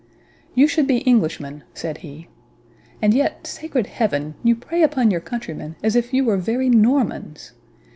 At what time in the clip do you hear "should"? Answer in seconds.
0.67-0.87